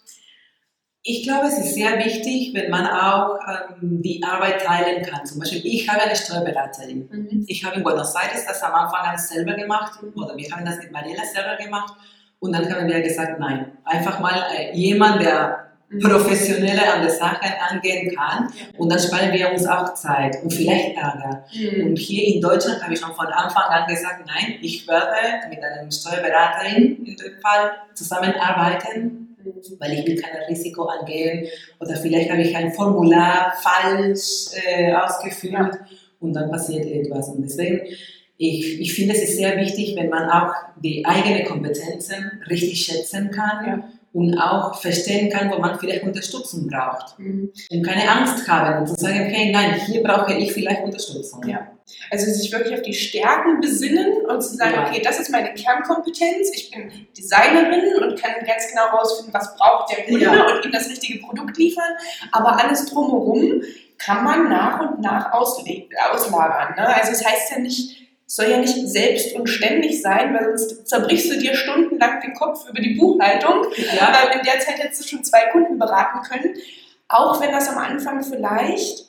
[1.07, 5.27] Ich glaube, es ist sehr wichtig, wenn man auch ähm, die Arbeit teilen kann.
[5.27, 7.45] Zum Beispiel, ich habe eine Steuerberaterin.
[7.47, 10.79] Ich habe in Buenos Aires das am Anfang alles selber gemacht, oder wir haben das
[10.79, 11.93] mit Mariela selber gemacht.
[12.41, 17.53] Und dann haben wir gesagt, nein, einfach mal äh, jemand, der professioneller an der Sache
[17.71, 18.51] angehen kann.
[18.79, 21.45] Und dann sparen wir uns auch Zeit und vielleicht Ärger.
[21.53, 21.89] Mhm.
[21.89, 25.63] Und hier in Deutschland habe ich schon von Anfang an gesagt, nein, ich werde mit
[25.63, 29.34] einer Steuerberaterin in dem Fall zusammenarbeiten,
[29.79, 31.47] weil ich will kein Risiko angehen
[31.81, 35.71] oder vielleicht habe ich ein Formular falsch äh, ausgefüllt Ja.
[36.21, 37.29] und dann passiert etwas.
[37.29, 37.81] Und deswegen,
[38.37, 40.53] ich, ich finde, es ist sehr wichtig, wenn man auch
[40.83, 43.89] die eigenen Kompetenzen richtig schätzen kann Ja.
[44.13, 47.19] und auch verstehen kann, wo man vielleicht Unterstützung braucht.
[47.19, 47.53] Mhm.
[47.71, 51.47] Und keine Angst haben und zu sagen, okay, nein, hier brauche ich vielleicht Unterstützung.
[51.47, 51.69] Ja.
[52.11, 56.51] Also sich wirklich auf die Stärken besinnen und zu sagen, okay, das ist meine Kernkompetenz,
[56.55, 58.33] ich bin Designerin und kann
[58.75, 60.33] genau herausfinden, was braucht der Kunde Ja.
[60.57, 61.93] und ihm das richtige Produkt liefern.
[62.33, 63.63] Aber alles drumherum
[63.99, 66.75] kann man nach und nach auslagern.
[66.77, 66.87] Ne?
[66.95, 70.89] Also es heißt ja nicht, es soll ja nicht selbst und ständig sein, weil sonst
[70.89, 73.67] zerbrichst du dir stundenlang den Kopf über die Buchhaltung.
[73.77, 74.09] Ja.
[74.09, 76.57] Aber in der Zeit hättest du schon zwei Kunden beraten können.
[77.09, 79.07] Auch wenn das am Anfang vielleicht,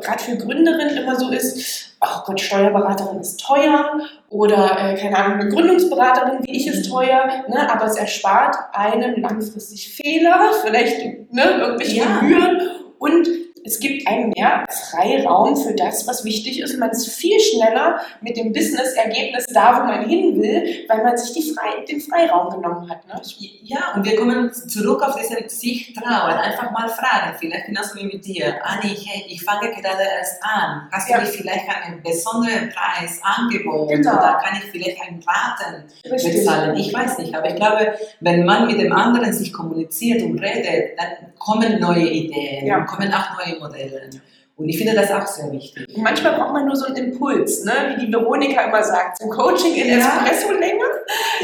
[0.00, 4.00] gerade für Gründerinnen, immer so ist, ach Gott, Steuerberaterin ist teuer
[4.30, 7.72] oder, äh, keine Ahnung, eine Gründungsberaterin wie ich ist teuer, ne?
[7.72, 12.20] aber es erspart einem langfristig Fehler, vielleicht ne, irgendwelche Ja.
[12.20, 12.60] Gebühren
[12.98, 13.28] und
[13.64, 16.78] es gibt einem mehr Freiraum für das, was wichtig ist.
[16.78, 21.32] Man ist viel schneller mit dem Business-Ergebnis da, wo man hin will, weil man sich
[21.32, 23.06] die Frei den Freiraum genommen hat.
[23.06, 23.20] Ne?
[23.64, 28.04] Ja, und wir kommen zurück auf diesen sich trauen, einfach mal fragen, vielleicht genauso wie
[28.06, 28.54] mit dir.
[28.64, 30.88] Anni, hey, ich fange gerade erst an.
[30.90, 31.18] Hast Ja.
[31.18, 34.12] du nicht vielleicht einen besonderen Preis, Angebot Genau.
[34.12, 36.34] oder kann ich vielleicht einen Raten Richtig.
[36.34, 36.76] bezahlen?
[36.76, 40.98] Ich weiß nicht, aber ich glaube, wenn man mit dem anderen sich kommuniziert und redet,
[40.98, 42.80] dann kommen neue Ideen, Ja.
[42.84, 44.10] kommen auch neue Modelle.
[44.56, 45.88] Und ich finde das auch sehr wichtig.
[45.96, 47.96] Und manchmal braucht man nur so einen Impuls, ne?
[47.96, 50.24] wie die Veronika immer sagt, so Coaching in Ja.
[50.26, 50.84] Espresso-Länge.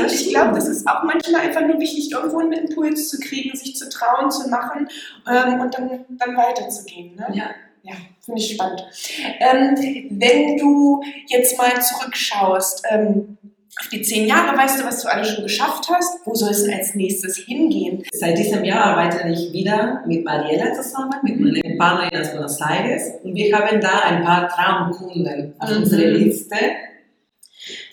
[0.07, 3.77] Ich glaube, das ist auch manchmal einfach nur wichtig, irgendwo einen Impuls zu kriegen, sich
[3.77, 4.89] zu trauen, zu machen
[5.27, 7.17] ähm, und dann, dann weiterzugehen.
[7.17, 7.27] Ne?
[7.33, 7.51] Ja.
[7.83, 8.85] Ja, finde ich spannend.
[9.41, 13.39] Ähm, wenn du jetzt mal zurückschaust, ähm,
[13.81, 16.21] auf die zehn Jahre, weißt du, was du alles schon geschafft hast?
[16.25, 18.03] Wo soll es denn als nächstes hingehen?
[18.13, 23.03] Seit diesem Jahr arbeite ich wieder mit Mariela zusammen, mit meinem Partner aus Buenos Aires.
[23.23, 25.77] Und wir haben da ein paar Traumkunden auf Mhm.
[25.79, 26.57] unserer Liste,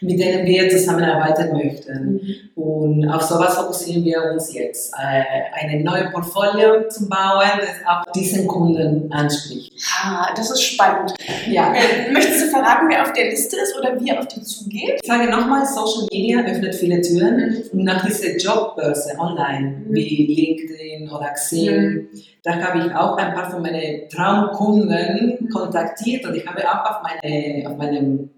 [0.01, 2.21] mit denen wir zusammenarbeiten möchten.
[2.55, 4.93] Und auf sowas fokussieren wir uns jetzt.
[4.93, 5.23] Äh,
[5.65, 9.73] Ein neues Portfolio zu bauen, das auch diesen Kunden anspricht.
[10.03, 11.13] Ah, das ist spannend.
[11.49, 11.73] Ja.
[11.73, 14.99] Äh, möchtest du verraten, wer auf der Liste ist oder wie er auf die zugeht?
[15.01, 17.36] Ich sage nochmal, Social Media öffnet viele Türen.
[17.38, 17.79] Mhm.
[17.79, 19.93] Und nach dieser Jobbörse online, Mhm.
[19.93, 22.08] wie LinkedIn oder Xing,
[22.43, 26.97] da habe ich auch ein paar von meinen Traumkunden kontaktiert und ich habe auch auf,
[27.03, 28.29] meine, auf meinem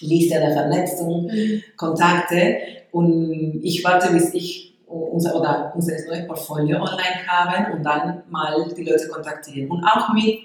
[0.00, 1.30] Liste der Vernetzung
[1.76, 2.58] Kontakte
[2.92, 8.54] und ich warte, bis ich unser, oder unser neues Portfolio online haben und dann mal
[8.76, 9.70] die Leute kontaktieren.
[9.70, 10.38] Und auch mit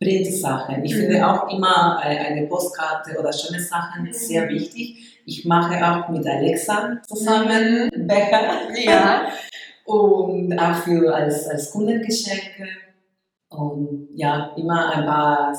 [0.00, 0.84] Print-Sachen.
[0.84, 0.98] Ich Mhm.
[1.00, 4.12] finde auch immer äh, eine Postkarte oder schöne Sachen Mhm.
[4.12, 5.20] sehr wichtig.
[5.24, 8.50] Ich mache auch mit Alexa zusammen Becher.
[8.84, 9.28] Ja.
[9.84, 12.66] Und auch für als, als Kundengeschenke.
[13.50, 15.54] Und ja, immer ein paar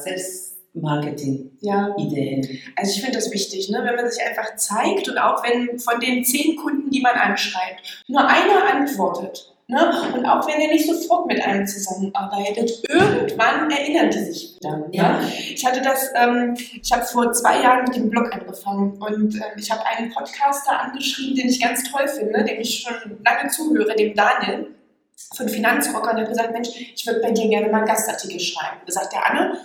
[0.73, 2.43] Selbstmarketing-Ideen.
[2.43, 3.81] Ja, also ich finde das wichtig, ne?
[3.83, 8.03] wenn man sich einfach zeigt und auch wenn von den zehn Kunden, die man anschreibt,
[8.07, 9.79] nur einer antwortet, Ne?
[10.13, 14.77] Und auch wenn er nicht sofort mit einem zusammenarbeitet, irgendwann erinnert er sich wieder.
[14.77, 14.87] Ne?
[14.91, 15.21] Ja.
[15.55, 19.57] Ich hatte das, ähm, ich habe vor zwei Jahren mit dem Blog angefangen und äh,
[19.57, 23.95] ich habe einen Podcaster angeschrieben, den ich ganz toll finde, dem ich schon lange zuhöre,
[23.95, 24.67] dem Daniel
[25.33, 28.81] von Finanzrocker und habe gesagt, Mensch, ich würde bei dir gerne mal einen Gastartikel schreiben.
[28.85, 29.57] Da sagt der Anne,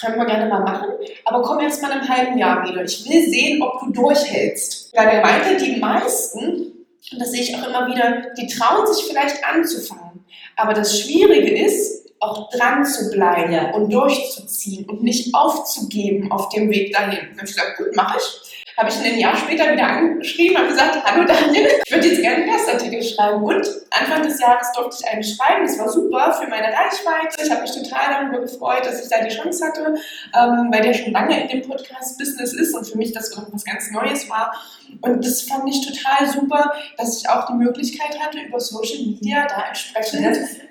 [0.00, 0.88] können wir gerne mal machen,
[1.24, 2.84] aber komm erst mal einem halben Jahr wieder.
[2.84, 4.92] Ich will sehen, ob du durchhältst.
[4.94, 6.74] Ja, der meinte, die meisten
[7.12, 10.24] und das sehe ich auch immer wieder, die trauen sich vielleicht anzufangen.
[10.56, 13.72] Aber das Schwierige ist, auch dran zu bleiben ja.
[13.72, 17.18] und durchzuziehen und nicht aufzugeben auf dem Weg dahin.
[17.36, 20.68] Habe ich gesagt, gut, mache ich habe ich ihn ein Jahr später wieder angeschrieben und
[20.68, 23.42] gesagt, hallo Daniel, ich würde jetzt gerne einen Gastartikel schreiben.
[23.42, 25.64] Und Anfang des Jahres durfte ich einen schreiben.
[25.64, 27.44] Das war super für meine Reichweite.
[27.44, 29.94] Ich habe mich total darüber gefreut, dass ich da die Chance hatte,
[30.34, 33.90] ähm, weil der schon lange in dem Podcast-Business ist und für mich das irgendwas ganz
[33.92, 34.52] Neues war.
[35.00, 39.46] Und das fand ich total super, dass ich auch die Möglichkeit hatte, über Social Media
[39.46, 40.22] da entsprechend,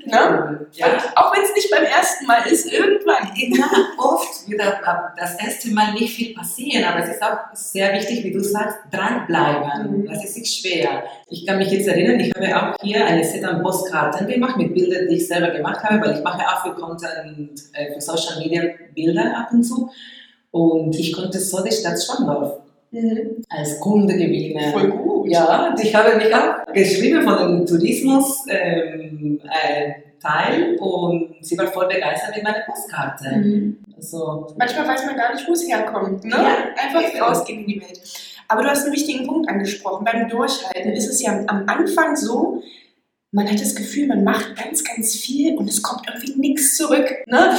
[0.06, 0.68] ne?
[0.74, 0.88] ja.
[1.16, 3.32] auch wenn es nicht beim ersten Mal ist, irgendwann.
[3.36, 4.62] Ja, oft wird
[5.18, 8.78] das erste Mal nicht viel passieren, aber es ist auch sehr wichtig, wie du sagst,
[8.92, 10.02] dranbleiben.
[10.02, 10.06] Mhm.
[10.08, 11.04] Das ist nicht schwer.
[11.30, 14.74] Ich kann mich jetzt erinnern, ich habe auch hier eine Set an Postkarten gemacht mit
[14.74, 18.40] Bildern, die ich selber gemacht habe, weil ich mache auch für Content, äh, für Social
[18.40, 19.90] Media Bilder ab und zu.
[20.52, 22.60] Und ich konnte so die Stadt Schwandorf
[22.92, 23.44] mhm.
[23.50, 24.72] als Kunde gewinnen.
[24.72, 25.32] Voll gut.
[25.32, 31.68] Ja, ich habe mich auch geschrieben von dem Tourismus ähm, äh, Teil und sie war
[31.68, 33.30] voll begeistert mit meiner Postkarte.
[33.36, 33.84] Mhm.
[33.96, 36.24] Also, Manchmal weiß man gar nicht, wo es herkommt.
[36.24, 36.36] Ne?
[36.36, 38.02] Ja, Einfach rausgehen in die Welt.
[38.48, 40.06] Aber du hast einen wichtigen Punkt angesprochen.
[40.06, 42.62] Beim Durchhalten ist es ja am Anfang so,
[43.34, 47.10] man hat das Gefühl, man macht ganz, ganz viel und es kommt irgendwie nichts zurück.
[47.26, 47.58] Ne?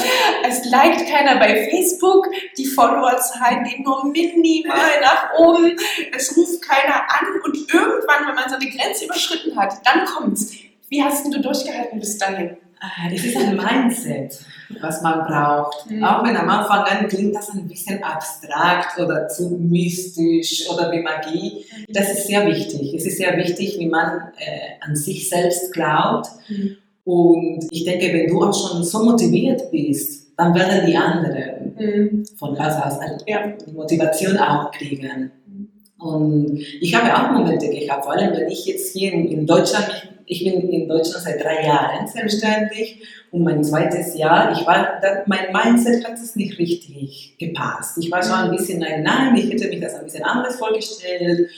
[0.48, 5.76] Es liked keiner bei Facebook, die Followerzahlen gehen nur minimal nach oben,
[6.16, 10.52] es ruft keiner an und irgendwann, wenn man so eine Grenze überschritten hat, dann kommt's.
[10.88, 12.56] Wie hast du durchgehalten bis dahin?
[12.80, 14.38] Ah, das ist ein Mindset,
[14.80, 15.90] was man braucht.
[15.90, 16.04] Mhm.
[16.04, 21.00] Auch wenn am Anfang an klingt das ein bisschen abstrakt oder zu mystisch oder wie
[21.00, 21.64] Magie.
[21.88, 22.92] Das ist sehr wichtig.
[22.94, 26.28] Es ist sehr wichtig, wie man äh, an sich selbst glaubt.
[26.48, 26.76] Mhm.
[27.04, 32.24] Und ich denke, wenn du auch schon so motiviert bist, dann werden die anderen mhm.
[32.36, 33.52] von Haus aus ja.
[33.72, 35.30] Motivation auch kriegen.
[35.46, 35.68] Mhm.
[35.98, 40.44] Und ich habe auch Momente gehabt, vor allem wenn ich jetzt hier in, Deutschland ich
[40.44, 46.04] bin in Deutschland seit drei Jahren selbstständig und mein zweites Jahr, ich war, mein Mindset
[46.04, 47.98] hat es nicht richtig gepasst.
[47.98, 51.50] Ich war schon ein bisschen, nein, nein, ich hätte mich das ein bisschen anders vorgestellt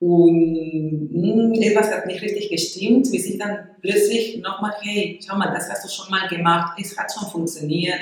[0.00, 5.36] und mh, hm, etwas hat nicht richtig gestimmt, bis ich dann plötzlich nochmal, hey, schau
[5.36, 8.00] mal, das hast du schon mal gemacht, es hat schon funktioniert.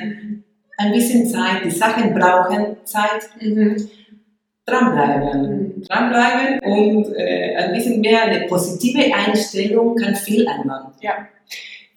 [0.79, 3.23] Ein bisschen Zeit, die Sachen brauchen Zeit.
[3.41, 3.77] Mhm
[4.67, 5.83] dranbleiben.
[5.89, 10.93] Dranbleiben und äh, ein bisschen mehr eine positive Einstellung kann viel ändern.
[11.01, 11.29] Ja.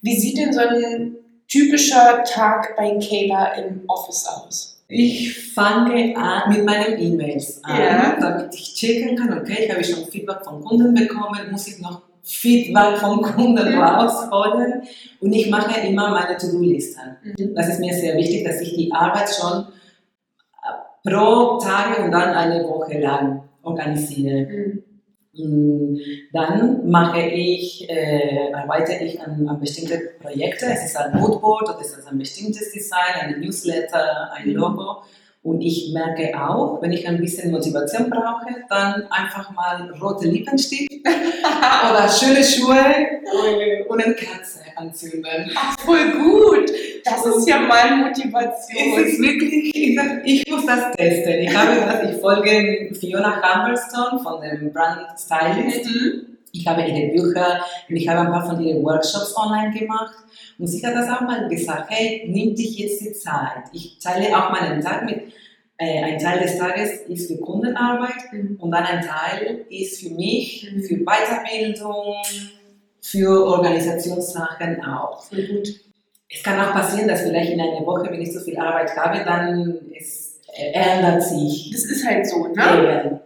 [0.02, 1.16] Wie sieht denn so ein
[1.48, 4.82] typischer Tag bei Kayla im Office aus?
[4.88, 8.16] Ich fange an mit meinen E-Mails an, ja.
[8.20, 12.02] damit ich checken kann, okay, ich habe schon Feedback von Kunden bekommen, muss ich noch
[12.24, 14.82] Feedback vom Kunden rausholen
[15.20, 17.16] und ich mache immer meine To-Do-Listen.
[17.22, 17.54] Mhm.
[17.54, 19.66] Das ist mir sehr wichtig, dass ich die Arbeit schon
[21.04, 24.82] pro Tage und dann eine Woche lang organisiere.
[25.32, 26.00] Mhm.
[26.32, 30.66] Dann mache ich, äh, arbeite ich an, an bestimmte Projekte.
[30.66, 34.56] Es ist ein Moodboard oder es ist ein bestimmtes Design, ein Newsletter, ein mhm.
[34.56, 35.02] Logo.
[35.42, 40.92] Und ich merke auch, wenn ich ein bisschen Motivation brauche, dann einfach mal rote Lippenstift
[41.02, 42.76] oder schöne Schuhe
[43.88, 45.50] und eine Kerze anzünden.
[45.54, 46.70] Ach, voll gut.
[47.04, 48.98] Das ist ja mal Motivation.
[48.98, 51.40] Es ist wirklich, ich, ich muss das testen.
[51.40, 55.84] Ich habe das, ich folge Fiona Humblestone von dem Brand Stylist.
[55.86, 56.38] Mhm.
[56.52, 60.14] Ich habe ihre Bücher und ich habe ein paar von ihren Workshops online gemacht.
[60.58, 63.64] Und sie hat das auch mal gesagt, hey, nimm dich jetzt die Zeit.
[63.72, 65.32] Ich teile auch meinen Tag mit,
[65.78, 68.56] äh, ein Teil des Tages ist für Kundenarbeit mhm.
[68.58, 70.82] und dann ein Teil ist für mich, mhm.
[70.82, 72.16] für Weiterbildung,
[73.00, 75.22] für Organisationssachen auch.
[75.22, 75.89] Sehr gut
[76.32, 79.24] es kann auch passieren, dass vielleicht in einer Woche, wenn ich so viel Arbeit habe,
[79.24, 81.70] dann es ändert sich.
[81.72, 83.20] Das ist halt so, ne?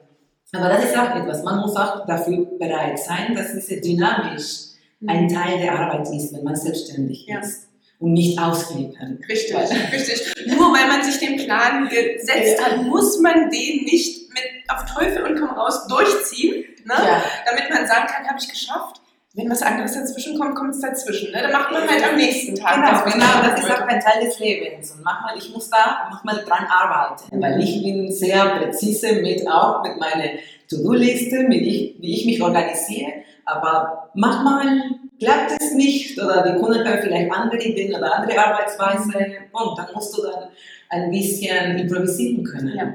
[0.53, 4.69] Aber das ist auch etwas, man muss auch dafür bereit sein, dass diese dynamisch
[5.01, 5.09] mhm.
[5.09, 7.41] ein Teil der Arbeit ist, wenn man selbstständig ja.
[7.41, 7.69] ist.
[7.99, 9.23] Und nicht ausflippen.
[9.29, 9.57] Richtig,
[9.93, 10.35] richtig.
[10.47, 15.23] Nur weil man sich den Plan gesetzt hat, muss man den nicht mit auf Teufel
[15.25, 16.95] und komm raus durchziehen, ne?
[16.95, 17.23] Ja.
[17.47, 19.01] damit man sagen kann, habe ich geschafft
[19.35, 21.33] wenn was anderes dazwischen kommt, kommt es dazwischen.
[21.33, 21.43] Ne?
[21.43, 22.77] Dann macht man halt am nächsten Tag.
[22.77, 24.93] Genau, das, genau, das ist auch ein Teil des Lebens.
[24.93, 29.83] Und manchmal, ich muss da manchmal dran arbeiten, weil ich bin sehr präzise mit auch
[29.83, 30.39] mit meiner
[30.71, 33.13] To-Do-Liste, wie ich mich organisiere.
[33.45, 34.83] Aber manchmal
[35.19, 39.19] klappt es nicht oder die Kunden haben vielleicht andere Ideen oder andere Arbeitsweise
[39.51, 40.49] und dann musst du dann
[40.91, 42.77] ein bisschen improvisieren können.
[42.77, 42.95] Ja.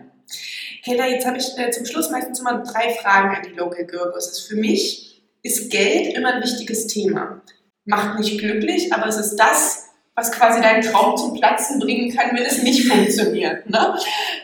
[0.85, 4.11] Kayla, jetzt habe ich äh, zum Schluss meistens immer drei Fragen an die Local Girl
[4.11, 4.39] Bosses.
[4.39, 5.08] Für mich
[5.43, 7.41] ist Geld immer ein wichtiges Thema.
[7.85, 12.35] Macht nicht glücklich, aber es ist das, was quasi deinen Traum zum Platzen bringen kann,
[12.35, 13.69] wenn es nicht funktioniert.
[13.69, 13.95] Ne?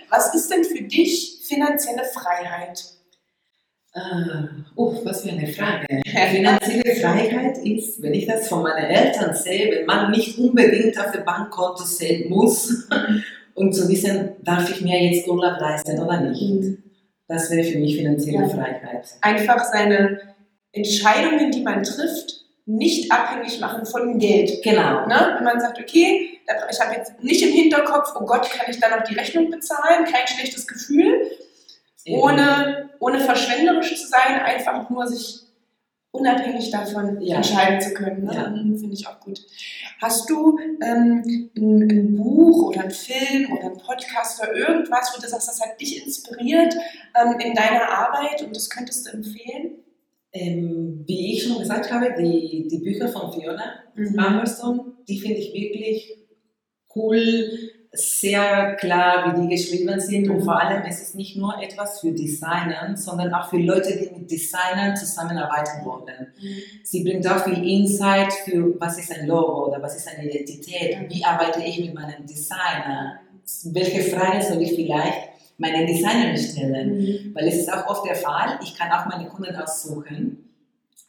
[0.10, 2.84] Was ist denn für dich finanzielle Freiheit?
[3.96, 5.86] Uh, oh, was für eine Frage.
[6.06, 11.12] Finanzielle Freiheit ist, wenn ich das von meinen Eltern sehe, wenn man nicht unbedingt auf
[11.12, 12.90] dem Bankkonto sehen muss
[13.54, 16.42] und zu wissen, darf ich mir jetzt Urlaub leisten oder nicht.
[16.42, 16.84] Mhm.
[17.28, 18.50] Das wäre für mich finanzielle ja.
[18.50, 19.08] Freiheit.
[19.22, 20.35] Einfach seine
[20.76, 24.64] Entscheidungen, die man trifft, nicht abhängig machen von Geld.
[24.64, 25.06] Genau.
[25.06, 25.34] Ne?
[25.36, 28.92] Wenn man sagt, okay, ich habe jetzt nicht im Hinterkopf, oh Gott, kann ich dann
[28.92, 31.30] noch die Rechnung bezahlen, kein schlechtes Gefühl,
[32.08, 35.42] ohne, ohne verschwenderisch zu sein, einfach nur sich
[36.12, 37.38] unabhängig davon ja.
[37.38, 38.24] entscheiden zu können.
[38.24, 38.34] Ne?
[38.34, 38.50] Ja.
[38.50, 39.42] Mhm, finde ich auch gut.
[40.02, 45.22] Hast du ähm, ein, ein, Buch oder ein Film oder ein Podcast oder irgendwas, wo
[45.22, 46.74] du sagst, das hat dich inspiriert
[47.16, 49.85] ähm, in deiner Arbeit und das könntest du empfehlen?
[50.38, 54.20] Ähm, wie ich schon gesagt habe, die, die Bücher von Fiona mhm.
[54.20, 56.18] Amberson, die finde ich wirklich
[56.94, 57.50] cool,
[57.94, 62.12] sehr klar, wie die geschrieben sind und vor allem es ist nicht nur etwas für
[62.12, 66.28] Designer, sondern auch für Leute, die mit Designern zusammenarbeiten wollen.
[66.38, 66.58] Mhm.
[66.84, 70.98] Sie bringt auch viel Insight für, was ist ein Logo oder was ist eine Identität,
[71.10, 73.22] wie arbeite ich mit meinem Designer,
[73.72, 77.36] welche Fragen soll ich vielleicht meinen Designern stellen, mhm.
[77.36, 80.50] weil es ist auch oft der Fall, ich kann auch meine Kunden aussuchen,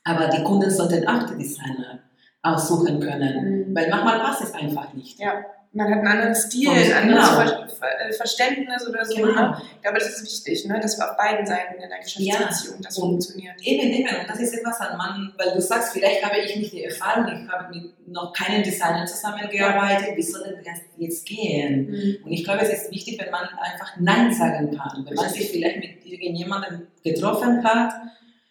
[0.04, 2.00] aber die Kunden sollten auch die Designer
[2.42, 3.74] aussuchen können, mhm.
[3.74, 5.18] weil manchmal passt es einfach nicht.
[5.18, 7.66] Ja man hat einen anderen Stil, ein anderes genau.
[7.76, 9.16] Ver äh, Verständnis oder so.
[9.16, 9.50] Genau.
[9.50, 9.62] Ne?
[9.76, 10.80] Ich glaube, das ist wichtig, ne?
[10.80, 12.82] dass wir auf beiden Seiten in der Geschäftsbeziehung ja.
[12.82, 13.54] das funktioniert.
[13.62, 14.20] Eben, eben.
[14.20, 17.44] Und das ist etwas an Mann, weil du sagst, vielleicht habe ich nicht die Erfahrung,
[17.44, 21.90] ich habe mit noch keinen Designer zusammengearbeitet, wie soll das jetzt gehen?
[21.90, 22.24] Mhm.
[22.24, 25.04] Und ich glaube, es ist wichtig, wenn man einfach Nein sagen kann.
[25.06, 27.92] Wenn man sich vielleicht mit irgendjemandem getroffen hat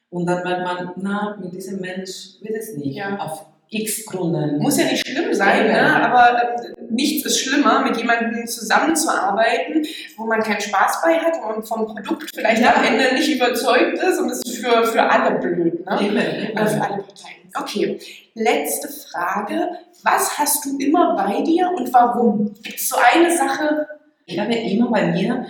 [0.10, 2.96] und dann merkt man, na, mit diesem Mensch wird es nicht.
[2.96, 3.18] Ja.
[3.18, 4.60] Auf X Gründen.
[4.60, 6.04] Muss ja nicht schlimm sein, ne?
[6.04, 9.86] aber äh, nichts ist schlimmer, mit jemandem zusammenzuarbeiten,
[10.18, 12.76] wo man keinen Spaß bei hat und vom Produkt vielleicht ja.
[12.76, 15.86] am Ende nicht überzeugt ist und das ist für, für alle blöd.
[15.86, 16.00] Ne?
[16.02, 16.68] Eben, eben.
[16.68, 17.46] Für alle Parteien.
[17.58, 18.00] Okay,
[18.34, 19.70] letzte Frage.
[20.04, 22.54] Was hast du immer bei dir und warum?
[22.62, 23.88] Gibt es so eine Sache?
[24.26, 25.46] Ich habe immer bei mir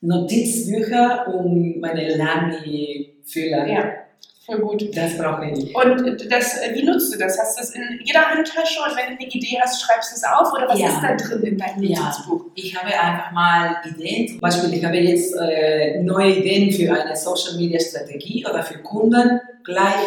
[0.00, 3.66] Notizbücher um meine Lamy-Füller.
[3.66, 4.03] Ja
[4.46, 4.94] Voll gut.
[4.94, 5.74] Das brauche ich.
[5.74, 7.38] Und das, wie nutzt du das?
[7.38, 10.24] Hast du das in jeder Handtasche und wenn du eine Idee hast, schreibst du es
[10.24, 10.88] auf oder was ja.
[10.88, 12.44] ist da drin in deinem Notizbuch?
[12.44, 12.52] Ja.
[12.54, 14.28] Ich habe einfach mal Ideen.
[14.28, 18.78] Zum Beispiel, ich habe jetzt äh, neue Ideen für eine Social Media Strategie oder für
[18.78, 20.04] Kunden gleich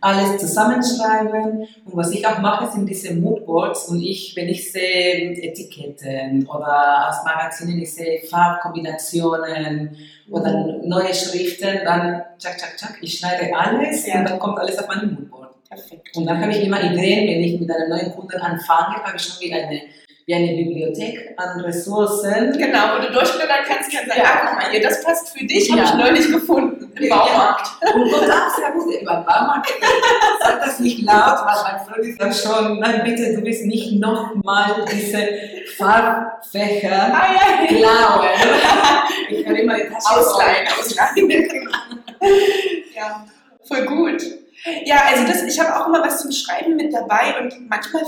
[0.00, 1.66] alles zusammenschreiben.
[1.84, 3.88] Und was ich auch mache, sind diese Moodboards.
[3.88, 9.96] Und ich, wenn ich sehe Etiketten oder aus Magazinen, ich sehe Farbkombinationen
[10.30, 10.88] oder mhm.
[10.88, 14.18] neue Schriften, dann tschak, tschak, tschak, ich schneide alles ja.
[14.18, 15.50] und dann kommt alles auf mein Moodboard.
[15.68, 16.16] Perfekt.
[16.16, 19.22] Und dann habe ich immer Ideen, wenn ich mit einem neuen Kunden anfange, habe ich
[19.22, 19.82] schon wieder eine
[20.30, 22.52] wie eine Bibliothek an Ressourcen.
[22.56, 25.68] Genau, wo du durchblättern kannst, kannst sagen, ja, guck mal hier, das passt für dich,
[25.68, 25.76] ja.
[25.76, 27.68] habe ich neulich gefunden im Baumarkt.
[27.82, 27.94] Ja.
[27.94, 29.72] Und Gott, auch sehr gut, im Baumarkt.
[30.40, 33.98] Sag das nicht laut, weil mein Freund ist dann schon, nein bitte, du bist nicht
[33.98, 35.28] nochmal diese
[35.76, 38.28] Farbfächer ah, ja, klauen.
[39.30, 41.28] ich kann immer die Tasche ausleihen, ausleihen.
[42.94, 43.26] ja,
[43.66, 44.22] voll gut.
[44.84, 48.04] Ja, also das, ich habe auch immer was zum Schreiben mit dabei und manchmal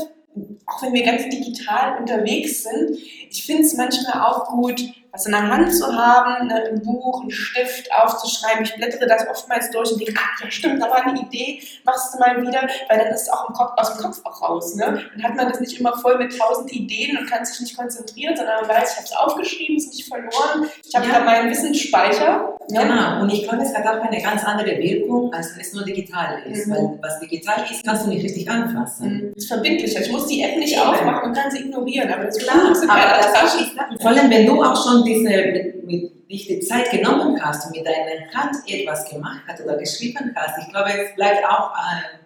[0.66, 2.98] auch wenn wir ganz digital unterwegs sind,
[3.30, 7.22] ich finde es manchmal auch gut, was in der Hand zu haben, ne, ein Buch,
[7.22, 8.64] ein Stift aufzuschreiben.
[8.64, 12.14] Ich blättere das oftmals durch und denke, ach ja stimmt, da war eine Idee, machst
[12.14, 14.74] du mal wieder, weil dann ist es auch im Kopf, aus dem Kopf auch raus.
[14.74, 15.02] Ne?
[15.14, 18.34] Dann hat man das nicht immer voll mit tausend Ideen und kann sich nicht konzentrieren,
[18.34, 21.18] sondern man weiß, ich habe es aufgeschrieben, ist nicht verloren, ich habe ja.
[21.18, 22.56] da meinen Wissensspeicher.
[22.70, 22.80] Ne?
[22.80, 25.84] Genau, und ich glaube, es hat auch eine ganz andere Wirkung, als wenn es nur
[25.84, 26.66] digital ist.
[26.66, 26.72] Mhm.
[26.72, 29.12] Weil was digital ist, kannst du nicht richtig anfassen.
[29.12, 29.32] Mhm.
[29.34, 30.00] Das ist verbindlicher.
[30.00, 30.82] Ich muss die App nicht Eben.
[30.82, 32.56] aufmachen und kann sie ignorieren, aber das ist klar.
[32.62, 36.90] Aber das ist, vor allem, wenn du auch schon diese, mit, mit dich die Zeit
[36.90, 41.14] genommen hast und mit deiner Hand etwas gemacht hast oder geschrieben hast, ich glaube, es
[41.14, 42.18] bleibt auch äh,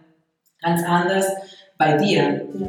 [0.62, 1.26] ganz anders
[1.78, 2.46] bei dir.
[2.54, 2.68] Ja.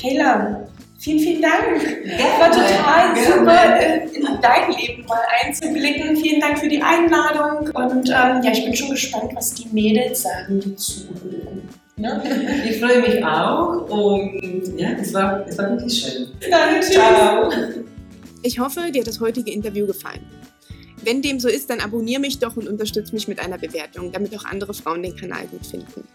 [0.00, 0.66] Kayla,
[0.98, 1.82] vielen, vielen Dank.
[2.04, 3.38] Es war total gerne.
[3.38, 6.16] super, äh, in dein Leben mal einzublicken.
[6.16, 10.22] Vielen Dank für die Einladung und ähm, ja, ich bin schon gespannt, was die Mädels
[10.22, 11.68] sagen, die zuhören.
[11.96, 12.22] Ne?
[12.66, 16.28] Ich freue mich auch und ja, es war, es war wirklich schön.
[16.50, 17.50] Danke, Ciao.
[18.42, 20.24] Ich hoffe, dir hat das heutige Interview gefallen.
[21.02, 24.36] Wenn dem so ist, dann abonniere mich doch und unterstütze mich mit einer Bewertung, damit
[24.36, 26.06] auch andere Frauen den Kanal gut finden.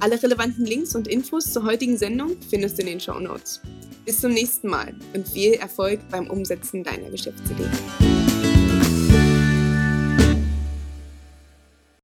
[0.00, 3.60] Alle relevanten Links und Infos zur heutigen Sendung findest du in den Show Notes.
[4.04, 8.21] Bis zum nächsten Mal und viel Erfolg beim Umsetzen deiner Geschäftsidee.